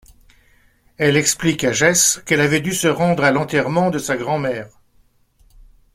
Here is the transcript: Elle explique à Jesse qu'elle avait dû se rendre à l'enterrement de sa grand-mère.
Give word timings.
Elle 0.97 1.15
explique 1.15 1.63
à 1.63 1.73
Jesse 1.73 2.23
qu'elle 2.25 2.41
avait 2.41 2.59
dû 2.59 2.73
se 2.73 2.87
rendre 2.87 3.23
à 3.23 3.29
l'enterrement 3.31 3.91
de 3.91 3.99
sa 3.99 4.17
grand-mère. 4.17 4.79